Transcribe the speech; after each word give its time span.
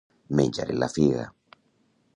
Menjar-li 0.39 0.79
la 0.85 0.89
figa. 0.95 1.27